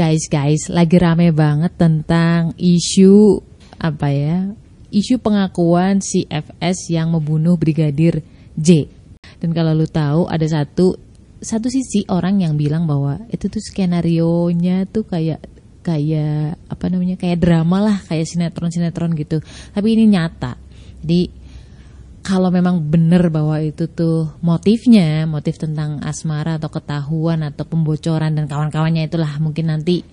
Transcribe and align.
guys 0.00 0.32
guys 0.32 0.72
lagi 0.72 0.96
rame 0.96 1.28
banget 1.28 1.76
tentang 1.76 2.56
isu 2.56 3.44
apa 3.76 4.08
ya 4.08 4.48
isu 4.88 5.20
pengakuan 5.20 6.00
si 6.00 6.24
FS 6.24 6.88
yang 6.88 7.12
membunuh 7.12 7.60
brigadir 7.60 8.24
J. 8.56 8.88
Dan 9.36 9.52
kalau 9.52 9.76
lu 9.76 9.84
tahu 9.84 10.24
ada 10.24 10.48
satu 10.48 10.96
satu 11.44 11.68
sisi 11.68 12.08
orang 12.08 12.40
yang 12.40 12.56
bilang 12.56 12.88
bahwa 12.88 13.20
itu 13.28 13.52
tuh 13.52 13.60
skenario 13.60 14.48
nya 14.56 14.88
tuh 14.88 15.04
kayak 15.04 15.44
kayak 15.84 16.56
apa 16.72 16.84
namanya 16.88 17.20
kayak 17.20 17.36
drama 17.36 17.92
lah 17.92 17.98
kayak 18.08 18.24
sinetron 18.24 18.72
sinetron 18.72 19.12
gitu. 19.12 19.44
Tapi 19.76 20.00
ini 20.00 20.16
nyata. 20.16 20.56
Jadi 21.04 21.28
kalau 22.30 22.54
memang 22.54 22.86
benar 22.86 23.26
bahwa 23.26 23.58
itu 23.58 23.90
tuh 23.90 24.38
motifnya, 24.38 25.26
motif 25.26 25.58
tentang 25.58 25.98
asmara 26.06 26.62
atau 26.62 26.70
ketahuan 26.70 27.42
atau 27.42 27.66
pembocoran 27.66 28.38
dan 28.38 28.46
kawan-kawannya 28.46 29.10
itulah 29.10 29.42
mungkin 29.42 29.74
nanti 29.74 30.06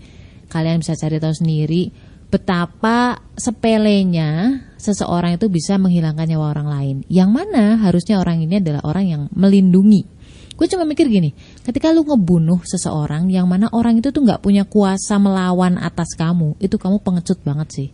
kalian 0.49 0.81
bisa 0.81 0.97
cari 0.97 1.21
tahu 1.21 1.29
sendiri 1.29 1.93
betapa 2.33 3.21
sepelenya 3.37 4.57
seseorang 4.81 5.37
itu 5.37 5.45
bisa 5.45 5.77
menghilangkan 5.77 6.25
nyawa 6.25 6.57
orang 6.57 6.69
lain. 6.73 6.95
Yang 7.05 7.29
mana 7.37 7.77
harusnya 7.85 8.17
orang 8.17 8.41
ini 8.41 8.65
adalah 8.65 8.81
orang 8.81 9.05
yang 9.05 9.21
melindungi. 9.37 10.09
Gue 10.57 10.65
cuma 10.65 10.89
mikir 10.89 11.05
gini, 11.13 11.37
ketika 11.61 11.93
lu 11.93 12.01
ngebunuh 12.01 12.65
seseorang 12.65 13.29
yang 13.29 13.45
mana 13.45 13.69
orang 13.69 14.01
itu 14.01 14.09
tuh 14.09 14.25
nggak 14.25 14.41
punya 14.41 14.65
kuasa 14.65 15.21
melawan 15.21 15.77
atas 15.77 16.17
kamu, 16.17 16.57
itu 16.57 16.81
kamu 16.81 16.97
pengecut 17.05 17.37
banget 17.45 17.69
sih 17.69 17.89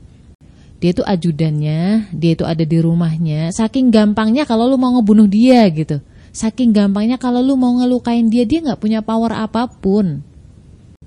dia 0.83 0.91
itu 0.91 0.99
ajudannya, 0.99 2.11
dia 2.11 2.31
itu 2.35 2.43
ada 2.43 2.67
di 2.67 2.75
rumahnya. 2.83 3.55
Saking 3.55 3.87
gampangnya 3.87 4.43
kalau 4.43 4.67
lu 4.67 4.75
mau 4.75 4.91
ngebunuh 4.99 5.31
dia 5.31 5.63
gitu. 5.71 6.03
Saking 6.35 6.75
gampangnya 6.75 7.15
kalau 7.15 7.39
lu 7.39 7.55
mau 7.55 7.71
ngelukain 7.79 8.27
dia, 8.27 8.43
dia 8.43 8.59
nggak 8.59 8.83
punya 8.83 8.99
power 8.99 9.31
apa 9.31 9.71
pun. 9.71 10.19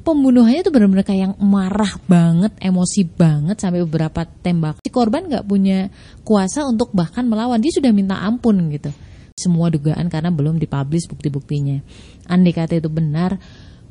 Pembunuhannya 0.00 0.64
tuh 0.64 0.72
benar-benar 0.72 1.04
kayak 1.04 1.20
yang 1.28 1.34
marah 1.44 1.92
banget, 2.08 2.56
emosi 2.56 3.04
banget 3.04 3.60
sampai 3.60 3.84
beberapa 3.84 4.24
tembak. 4.24 4.80
Si 4.80 4.88
korban 4.88 5.28
nggak 5.28 5.44
punya 5.44 5.92
kuasa 6.24 6.64
untuk 6.64 6.96
bahkan 6.96 7.28
melawan, 7.28 7.61
dia 7.61 7.77
sudah 7.77 7.92
minta 7.92 8.16
ampun 8.16 8.72
gitu. 8.72 8.88
Semua 9.36 9.68
dugaan 9.68 10.08
karena 10.08 10.33
belum 10.33 10.56
dipublish 10.56 11.05
bukti-buktinya. 11.12 11.84
Andai 12.33 12.56
kata 12.56 12.80
itu 12.80 12.88
benar, 12.88 13.36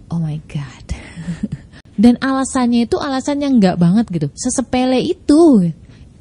oh 0.09 0.17
my 0.17 0.42
god. 0.49 0.88
Dan 1.96 2.20
alasannya 2.20 2.88
itu 2.88 3.00
alasan 3.00 3.40
yang 3.40 3.56
nggak 3.56 3.80
banget 3.80 4.06
gitu, 4.12 4.28
sesepele 4.36 5.00
itu. 5.00 5.72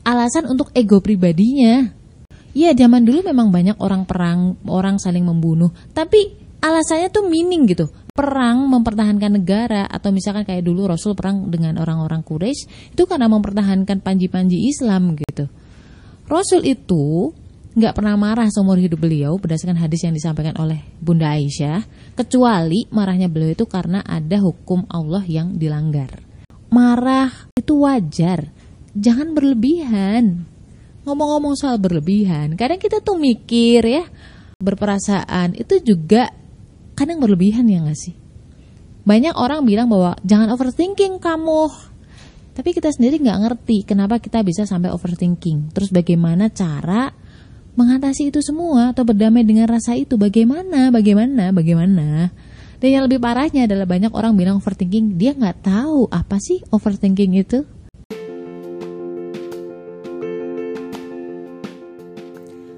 Alasan 0.06 0.46
untuk 0.46 0.70
ego 0.70 1.02
pribadinya. 1.02 1.90
Iya 2.54 2.70
zaman 2.78 3.02
dulu 3.02 3.26
memang 3.26 3.50
banyak 3.50 3.82
orang 3.82 4.06
perang, 4.06 4.54
orang 4.70 5.02
saling 5.02 5.26
membunuh. 5.26 5.74
Tapi 5.90 6.38
alasannya 6.62 7.10
tuh 7.10 7.26
meaning 7.26 7.66
gitu. 7.66 7.90
Perang 8.14 8.70
mempertahankan 8.70 9.42
negara 9.42 9.90
atau 9.90 10.14
misalkan 10.14 10.46
kayak 10.46 10.62
dulu 10.62 10.86
Rasul 10.86 11.18
perang 11.18 11.50
dengan 11.50 11.82
orang-orang 11.82 12.22
Quraisy 12.22 12.94
itu 12.94 13.02
karena 13.10 13.26
mempertahankan 13.26 13.98
panji-panji 13.98 14.70
Islam 14.70 15.18
gitu. 15.18 15.50
Rasul 16.30 16.62
itu 16.62 17.34
nggak 17.74 17.94
pernah 17.98 18.14
marah 18.14 18.46
seumur 18.46 18.78
hidup 18.78 19.02
beliau 19.02 19.34
berdasarkan 19.34 19.74
hadis 19.74 20.06
yang 20.06 20.14
disampaikan 20.14 20.54
oleh 20.62 20.78
Bunda 21.02 21.34
Aisyah, 21.34 21.82
kecuali 22.14 22.86
marahnya 22.94 23.26
beliau 23.26 23.50
itu 23.50 23.66
karena 23.66 23.98
ada 24.06 24.38
hukum 24.38 24.86
Allah 24.86 25.26
yang 25.26 25.58
dilanggar. 25.58 26.22
Marah 26.70 27.50
itu 27.58 27.82
wajar, 27.82 28.54
jangan 28.94 29.34
berlebihan. 29.34 30.46
Ngomong-ngomong 31.04 31.58
soal 31.58 31.76
berlebihan, 31.82 32.54
kadang 32.54 32.78
kita 32.78 33.02
tuh 33.02 33.18
mikir 33.18 33.82
ya, 33.82 34.06
berperasaan 34.62 35.58
itu 35.58 35.82
juga 35.82 36.30
kadang 36.94 37.18
berlebihan 37.18 37.66
ya 37.66 37.82
nggak 37.82 37.98
sih? 37.98 38.14
Banyak 39.04 39.34
orang 39.36 39.66
bilang 39.66 39.90
bahwa 39.90 40.16
jangan 40.22 40.48
overthinking 40.54 41.20
kamu, 41.20 41.68
tapi 42.54 42.70
kita 42.70 42.88
sendiri 42.94 43.18
nggak 43.18 43.40
ngerti 43.42 43.82
kenapa 43.82 44.22
kita 44.22 44.40
bisa 44.46 44.62
sampai 44.62 44.94
overthinking. 44.94 45.74
Terus 45.74 45.90
bagaimana 45.90 46.48
cara 46.48 47.23
mengatasi 47.74 48.30
itu 48.30 48.38
semua 48.38 48.94
atau 48.94 49.02
berdamai 49.02 49.42
dengan 49.42 49.66
rasa 49.66 49.98
itu 49.98 50.14
bagaimana 50.14 50.94
bagaimana 50.94 51.50
bagaimana? 51.50 52.30
Dan 52.78 52.88
yang 52.90 53.02
lebih 53.06 53.18
parahnya 53.18 53.66
adalah 53.66 53.86
banyak 53.86 54.14
orang 54.14 54.38
bilang 54.38 54.62
overthinking 54.62 55.18
dia 55.18 55.34
nggak 55.34 55.66
tahu 55.66 56.06
apa 56.10 56.38
sih 56.38 56.62
overthinking 56.70 57.34
itu. 57.34 57.66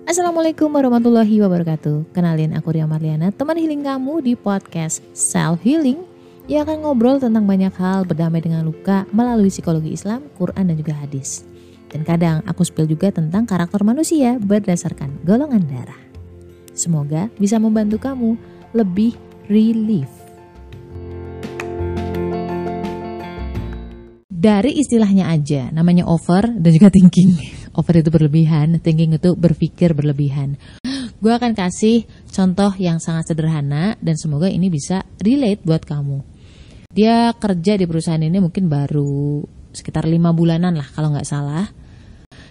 Assalamualaikum 0.06 0.72
warahmatullahi 0.72 1.44
wabarakatuh. 1.44 2.16
Kenalin 2.16 2.56
aku 2.56 2.72
Ria 2.72 2.86
Marliana 2.86 3.34
Teman 3.34 3.58
healing 3.58 3.82
kamu 3.84 4.22
di 4.22 4.32
podcast 4.38 5.02
Self 5.12 5.60
Healing 5.66 5.98
Yang 6.46 6.70
akan 6.70 6.76
ngobrol 6.86 7.18
tentang 7.18 7.42
banyak 7.42 7.74
hal 7.74 8.06
Berdamai 8.06 8.38
dengan 8.38 8.62
luka 8.62 9.02
Melalui 9.10 9.50
psikologi 9.50 9.92
Islam, 9.92 10.30
Quran 10.38 10.70
dan 10.72 10.78
juga 10.78 10.94
hadis 10.94 11.42
dan 11.90 12.02
kadang 12.02 12.42
aku 12.44 12.66
spill 12.66 12.90
juga 12.90 13.14
tentang 13.14 13.46
karakter 13.46 13.82
manusia 13.86 14.36
berdasarkan 14.36 15.22
golongan 15.22 15.62
darah. 15.64 16.00
Semoga 16.76 17.32
bisa 17.40 17.56
membantu 17.56 17.96
kamu 18.02 18.36
lebih 18.76 19.16
relief. 19.48 20.10
Dari 24.36 24.78
istilahnya 24.78 25.32
aja, 25.32 25.72
namanya 25.72 26.06
over 26.06 26.46
dan 26.46 26.70
juga 26.70 26.92
thinking. 26.92 27.34
Over 27.76 28.00
itu 28.00 28.08
berlebihan, 28.08 28.80
thinking 28.80 29.20
itu 29.20 29.36
berpikir 29.36 29.92
berlebihan. 29.92 30.56
Gue 31.20 31.32
akan 31.32 31.52
kasih 31.52 32.08
contoh 32.32 32.72
yang 32.80 33.00
sangat 33.00 33.28
sederhana 33.32 34.00
dan 34.00 34.16
semoga 34.16 34.48
ini 34.48 34.72
bisa 34.72 35.04
relate 35.20 35.60
buat 35.60 35.84
kamu. 35.84 36.24
Dia 36.88 37.36
kerja 37.36 37.76
di 37.76 37.84
perusahaan 37.84 38.20
ini 38.20 38.40
mungkin 38.40 38.72
baru 38.72 39.44
sekitar 39.76 40.08
lima 40.08 40.32
bulanan 40.32 40.72
lah 40.72 40.88
kalau 40.96 41.12
nggak 41.12 41.28
salah 41.28 41.68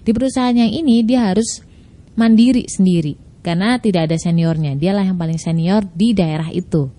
di 0.05 0.13
perusahaan 0.13 0.53
yang 0.53 0.69
ini 0.69 1.01
dia 1.01 1.33
harus 1.33 1.65
mandiri 2.13 2.69
sendiri 2.69 3.41
karena 3.41 3.77
tidak 3.81 4.09
ada 4.09 4.17
seniornya. 4.17 4.73
Dialah 4.73 5.05
yang 5.05 5.17
paling 5.17 5.41
senior 5.41 5.81
di 5.93 6.13
daerah 6.13 6.49
itu. 6.53 6.89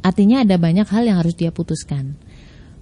Artinya 0.00 0.44
ada 0.44 0.56
banyak 0.56 0.88
hal 0.88 1.08
yang 1.08 1.20
harus 1.20 1.36
dia 1.36 1.52
putuskan. 1.52 2.16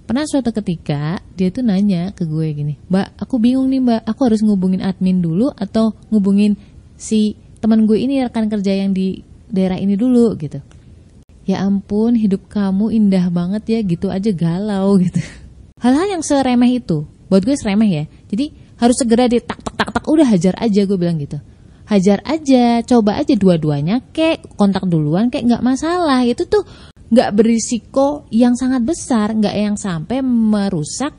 Pernah 0.07 0.27
suatu 0.27 0.51
ketika 0.55 1.19
dia 1.35 1.51
tuh 1.51 1.63
nanya 1.63 2.15
ke 2.15 2.23
gue 2.27 2.47
gini, 2.55 2.75
Mbak, 2.91 3.23
aku 3.23 3.35
bingung 3.39 3.67
nih 3.71 3.83
Mbak, 3.83 4.01
aku 4.07 4.21
harus 4.25 4.41
ngubungin 4.43 4.81
admin 4.81 5.23
dulu 5.23 5.51
atau 5.53 5.95
ngubungin 6.09 6.55
si 6.95 7.39
teman 7.59 7.87
gue 7.87 7.99
ini 7.99 8.23
rekan 8.23 8.47
kerja 8.47 8.83
yang 8.83 8.95
di 8.95 9.21
daerah 9.51 9.77
ini 9.77 9.99
dulu 9.99 10.33
gitu. 10.39 10.63
Ya 11.43 11.61
ampun, 11.61 12.19
hidup 12.19 12.47
kamu 12.51 12.89
indah 12.95 13.27
banget 13.31 13.63
ya, 13.67 13.79
gitu 13.83 14.07
aja 14.11 14.31
galau 14.31 14.95
gitu. 15.03 15.19
Hal-hal 15.79 16.19
yang 16.19 16.23
seremeh 16.23 16.83
itu, 16.83 17.07
buat 17.31 17.43
gue 17.43 17.55
seremeh 17.55 17.89
ya. 17.89 18.03
Jadi 18.27 18.51
harus 18.79 18.95
segera 18.99 19.27
di 19.27 19.39
tak 19.43 19.59
tak 19.63 19.75
tak 19.75 19.89
tak 19.95 20.05
udah 20.07 20.27
hajar 20.27 20.55
aja 20.59 20.81
gue 20.83 20.97
bilang 20.99 21.19
gitu. 21.19 21.39
Hajar 21.87 22.21
aja 22.21 22.85
coba 22.85 23.17
aja 23.17 23.33
dua-duanya 23.33 24.03
kek 24.13 24.55
kontak 24.55 24.85
duluan 24.87 25.31
kek 25.31 25.43
nggak 25.43 25.63
masalah. 25.63 26.23
Itu 26.27 26.45
tuh 26.45 26.63
nggak 27.09 27.33
berisiko 27.33 28.29
yang 28.29 28.53
sangat 28.53 28.85
besar 28.85 29.33
nggak 29.33 29.55
yang 29.55 29.75
sampai 29.75 30.21
merusak 30.21 31.17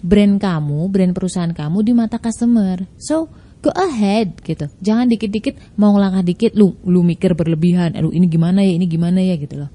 brand 0.00 0.40
kamu 0.40 0.88
brand 0.88 1.12
perusahaan 1.12 1.52
kamu 1.52 1.78
di 1.84 1.92
mata 1.92 2.16
customer. 2.16 2.86
So 2.96 3.28
go 3.60 3.70
ahead 3.76 4.40
gitu. 4.42 4.70
Jangan 4.80 5.10
dikit-dikit 5.12 5.76
mau 5.76 5.94
langkah 6.00 6.24
dikit 6.24 6.56
lu 6.56 6.74
lu 6.88 7.04
mikir 7.04 7.36
berlebihan 7.36 7.92
aduh 7.92 8.10
ini 8.10 8.26
gimana 8.30 8.64
ya 8.64 8.72
ini 8.72 8.86
gimana 8.88 9.20
ya 9.20 9.36
gitu 9.36 9.66
loh. 9.66 9.70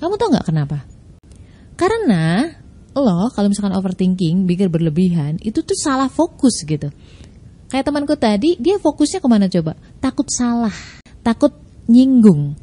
Kamu 0.00 0.14
tau 0.16 0.28
nggak 0.32 0.46
kenapa? 0.48 0.78
Karena 1.74 2.48
lo 3.00 3.30
kalau 3.34 3.50
misalkan 3.50 3.74
overthinking, 3.74 4.46
pikir 4.46 4.70
berlebihan, 4.70 5.42
itu 5.42 5.62
tuh 5.66 5.74
salah 5.74 6.06
fokus 6.06 6.62
gitu. 6.62 6.90
Kayak 7.68 7.90
temanku 7.90 8.14
tadi, 8.14 8.54
dia 8.62 8.78
fokusnya 8.78 9.18
ke 9.18 9.28
mana 9.28 9.50
coba? 9.50 9.74
Takut 9.98 10.30
salah, 10.30 10.74
takut 11.26 11.50
nyinggung. 11.90 12.54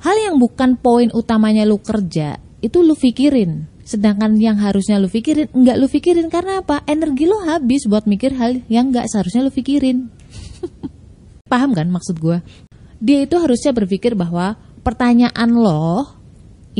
Hal 0.00 0.16
yang 0.16 0.40
bukan 0.40 0.80
poin 0.80 1.12
utamanya 1.12 1.68
lu 1.68 1.76
kerja, 1.76 2.40
itu 2.64 2.80
lu 2.80 2.96
pikirin. 2.96 3.68
Sedangkan 3.84 4.38
yang 4.38 4.56
harusnya 4.56 4.96
lu 4.96 5.10
pikirin, 5.10 5.50
enggak 5.52 5.76
lu 5.76 5.90
pikirin 5.90 6.30
karena 6.32 6.64
apa? 6.64 6.80
Energi 6.88 7.28
lu 7.28 7.36
habis 7.44 7.84
buat 7.84 8.08
mikir 8.08 8.32
hal 8.38 8.64
yang 8.70 8.94
enggak 8.94 9.10
seharusnya 9.12 9.44
lu 9.44 9.52
pikirin. 9.52 10.08
Paham 11.52 11.74
kan 11.74 11.90
maksud 11.90 12.16
gue? 12.22 12.38
Dia 13.02 13.26
itu 13.26 13.36
harusnya 13.36 13.74
berpikir 13.74 14.14
bahwa 14.14 14.56
pertanyaan 14.86 15.50
lo 15.52 16.19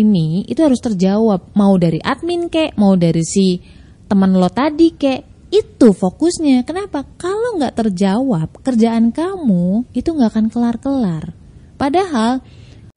ini 0.00 0.48
itu 0.48 0.60
harus 0.64 0.80
terjawab. 0.80 1.52
Mau 1.52 1.76
dari 1.76 2.00
admin 2.00 2.48
kek 2.48 2.74
mau 2.80 2.96
dari 2.96 3.22
si 3.22 3.60
teman 4.08 4.34
lo 4.34 4.48
tadi 4.48 4.96
kek 4.96 5.50
itu 5.50 5.88
fokusnya. 5.90 6.62
Kenapa? 6.62 7.02
Kalau 7.18 7.58
nggak 7.58 7.74
terjawab 7.74 8.62
kerjaan 8.62 9.10
kamu 9.10 9.90
itu 9.92 10.08
nggak 10.10 10.30
akan 10.30 10.46
kelar-kelar. 10.48 11.34
Padahal 11.74 12.40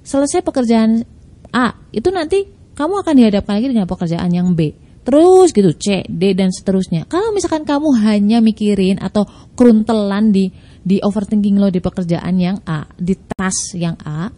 selesai 0.04 0.46
pekerjaan 0.46 1.02
A 1.54 1.74
itu 1.90 2.10
nanti 2.14 2.46
kamu 2.74 3.06
akan 3.06 3.14
dihadapkan 3.14 3.54
lagi 3.58 3.68
dengan 3.70 3.86
pekerjaan 3.90 4.32
yang 4.34 4.54
B. 4.58 4.74
Terus 5.04 5.52
gitu 5.52 5.76
C 5.76 6.08
D 6.08 6.32
dan 6.32 6.50
seterusnya. 6.50 7.04
Kalau 7.12 7.36
misalkan 7.36 7.68
kamu 7.68 7.92
hanya 8.08 8.40
mikirin 8.40 9.02
atau 9.04 9.28
keruntelan 9.58 10.32
di 10.32 10.48
di 10.84 11.00
overthinking 11.00 11.60
lo 11.60 11.68
di 11.68 11.80
pekerjaan 11.80 12.36
yang 12.40 12.60
A 12.68 12.88
di 12.96 13.16
task 13.16 13.76
yang 13.80 13.96
A 14.04 14.32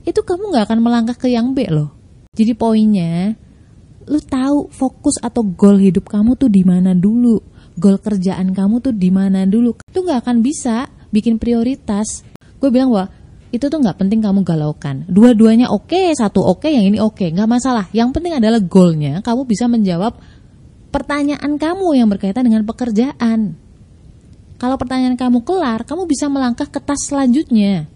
itu 0.00 0.20
kamu 0.24 0.50
nggak 0.50 0.64
akan 0.70 0.80
melangkah 0.80 1.16
ke 1.18 1.28
yang 1.28 1.52
B 1.52 1.68
loh. 1.68 1.99
Jadi 2.30 2.54
poinnya 2.54 3.34
lu 4.06 4.22
tahu 4.22 4.70
fokus 4.70 5.18
atau 5.18 5.42
goal 5.42 5.82
hidup 5.82 6.06
kamu 6.06 6.38
tuh 6.38 6.46
di 6.46 6.62
mana 6.62 6.94
dulu. 6.94 7.42
Goal 7.74 7.98
kerjaan 7.98 8.54
kamu 8.54 8.78
tuh 8.78 8.94
di 8.94 9.10
mana 9.10 9.42
dulu. 9.50 9.74
Itu 9.82 10.06
nggak 10.06 10.22
akan 10.22 10.36
bisa 10.38 10.86
bikin 11.10 11.42
prioritas. 11.42 12.22
Gue 12.62 12.70
bilang 12.70 12.94
wah 12.94 13.10
itu 13.50 13.66
tuh 13.66 13.82
nggak 13.82 13.98
penting 13.98 14.22
kamu 14.22 14.46
galaukan. 14.46 15.10
Dua-duanya 15.10 15.74
oke, 15.74 15.90
okay, 15.90 16.14
satu 16.14 16.38
oke, 16.38 16.70
okay, 16.70 16.78
yang 16.78 16.86
ini 16.86 17.02
oke, 17.02 17.18
okay. 17.18 17.34
nggak 17.34 17.50
masalah. 17.50 17.90
Yang 17.90 18.14
penting 18.14 18.38
adalah 18.38 18.62
goalnya 18.62 19.18
kamu 19.26 19.42
bisa 19.50 19.66
menjawab 19.66 20.14
pertanyaan 20.94 21.58
kamu 21.58 21.98
yang 21.98 22.06
berkaitan 22.06 22.46
dengan 22.46 22.62
pekerjaan. 22.62 23.58
Kalau 24.54 24.76
pertanyaan 24.78 25.18
kamu 25.18 25.42
kelar, 25.42 25.82
kamu 25.82 26.06
bisa 26.06 26.30
melangkah 26.30 26.70
ke 26.70 26.78
tas 26.78 27.10
selanjutnya. 27.10 27.90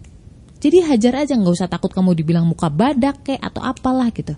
Jadi 0.65 0.81
hajar 0.81 1.13
aja, 1.21 1.37
nggak 1.37 1.53
usah 1.61 1.69
takut 1.69 1.93
kamu 1.93 2.17
dibilang 2.17 2.49
muka 2.49 2.73
badak 2.73 3.21
kayak 3.21 3.53
atau 3.53 3.61
apalah 3.61 4.09
gitu. 4.09 4.33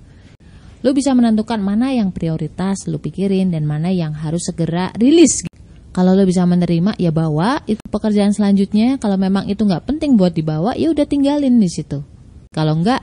Lo 0.83 0.91
bisa 0.91 1.15
menentukan 1.15 1.55
mana 1.63 1.95
yang 1.95 2.11
prioritas 2.11 2.83
lo 2.91 2.99
pikirin 2.99 3.47
dan 3.47 3.63
mana 3.63 3.95
yang 3.95 4.11
harus 4.11 4.43
segera 4.43 4.91
rilis. 4.99 5.47
Kalau 5.95 6.11
lo 6.11 6.27
bisa 6.27 6.43
menerima, 6.43 6.99
ya 6.99 7.15
bawa 7.15 7.63
itu 7.63 7.79
pekerjaan 7.87 8.35
selanjutnya. 8.35 8.99
Kalau 8.99 9.15
memang 9.15 9.47
itu 9.47 9.63
nggak 9.63 9.87
penting 9.87 10.19
buat 10.19 10.35
dibawa, 10.35 10.75
ya 10.75 10.91
udah 10.91 11.07
tinggalin 11.07 11.63
di 11.63 11.71
situ. 11.71 12.03
Kalau 12.51 12.75
nggak, 12.75 13.01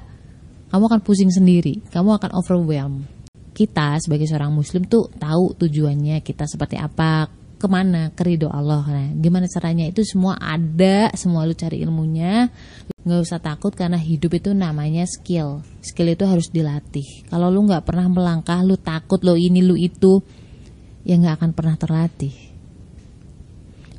kamu 0.68 0.84
akan 0.84 1.00
pusing 1.00 1.32
sendiri. 1.32 1.80
Kamu 1.88 2.20
akan 2.20 2.36
overwhelm 2.36 3.08
kita 3.54 4.02
sebagai 4.02 4.26
seorang 4.26 4.50
muslim 4.50 4.84
tuh 4.84 5.08
tahu 5.14 5.54
tujuannya 5.54 6.20
kita 6.26 6.44
seperti 6.44 6.74
apa 6.74 7.30
ke 7.64 7.68
mana? 7.72 8.12
Kerido 8.12 8.52
Allah. 8.52 8.84
Nah 8.84 9.08
gimana 9.16 9.48
caranya? 9.48 9.88
Itu 9.88 10.04
semua 10.04 10.36
ada 10.36 11.08
semua 11.16 11.48
lu 11.48 11.56
cari 11.56 11.80
ilmunya. 11.80 12.52
Nggak 13.00 13.20
usah 13.24 13.40
takut 13.40 13.72
karena 13.72 13.96
hidup 13.96 14.36
itu 14.36 14.52
namanya 14.52 15.08
skill. 15.08 15.64
Skill 15.80 16.12
itu 16.12 16.28
harus 16.28 16.52
dilatih. 16.52 17.24
Kalau 17.32 17.48
lu 17.48 17.64
nggak 17.64 17.88
pernah 17.88 18.04
melangkah 18.12 18.60
lu 18.60 18.76
takut 18.76 19.24
lo 19.24 19.40
ini 19.40 19.64
lu 19.64 19.80
itu 19.80 20.20
ya 21.08 21.16
nggak 21.16 21.40
akan 21.40 21.50
pernah 21.56 21.80
terlatih. 21.80 22.36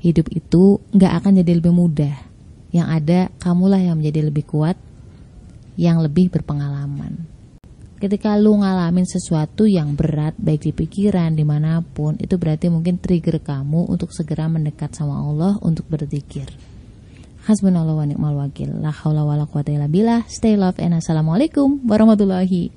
Hidup 0.06 0.30
itu 0.30 0.78
nggak 0.94 1.14
akan 1.26 1.42
jadi 1.42 1.52
lebih 1.58 1.74
mudah. 1.74 2.16
Yang 2.70 2.88
ada 2.94 3.20
kamulah 3.42 3.82
yang 3.82 3.98
menjadi 3.98 4.30
lebih 4.30 4.46
kuat 4.46 4.78
yang 5.76 6.00
lebih 6.00 6.32
berpengalaman 6.32 7.35
ketika 7.96 8.36
lu 8.36 8.60
ngalamin 8.60 9.08
sesuatu 9.08 9.64
yang 9.64 9.96
berat 9.96 10.36
baik 10.36 10.68
di 10.68 10.72
pikiran 10.76 11.32
di 11.32 11.48
mana 11.48 11.80
pun 11.80 12.20
itu 12.20 12.36
berarti 12.36 12.68
mungkin 12.68 13.00
trigger 13.00 13.40
kamu 13.40 13.88
untuk 13.88 14.12
segera 14.12 14.52
mendekat 14.52 14.92
sama 14.92 15.24
Allah 15.24 15.56
untuk 15.64 15.88
berzikir 15.88 16.52
hasbunallah 17.48 17.96
wa 17.96 18.04
ni'mal 18.04 18.36
wakil 18.36 18.84
la 18.84 18.92
haula 18.92 19.24
wala 19.24 19.48
quwata 19.48 19.72
illa 19.72 19.88
billah 19.88 20.28
stay 20.28 20.60
love 20.60 20.76
and 20.84 21.00
assalamualaikum 21.00 21.80
warahmatullahi 21.88 22.76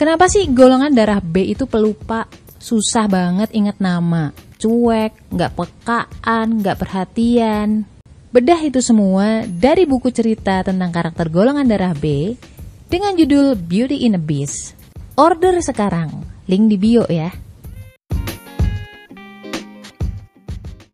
Kenapa 0.00 0.32
sih 0.32 0.48
golongan 0.48 0.96
darah 0.96 1.20
B 1.20 1.52
itu 1.52 1.68
pelupa? 1.68 2.24
Susah 2.56 3.04
banget 3.04 3.52
ingat 3.52 3.84
nama. 3.84 4.32
Cuek, 4.56 5.28
nggak 5.28 5.52
pekaan, 5.52 6.64
nggak 6.64 6.80
perhatian. 6.80 7.99
Bedah 8.30 8.62
itu 8.62 8.78
semua 8.78 9.42
dari 9.42 9.90
buku 9.90 10.14
cerita 10.14 10.62
tentang 10.62 10.94
karakter 10.94 11.26
golongan 11.26 11.66
darah 11.66 11.90
B 11.90 12.38
dengan 12.86 13.18
judul 13.18 13.58
Beauty 13.58 14.06
in 14.06 14.14
a 14.14 14.22
Beast. 14.22 14.78
Order 15.18 15.58
sekarang, 15.58 16.22
link 16.46 16.70
di 16.70 16.78
bio 16.78 17.02
ya. 17.10 17.34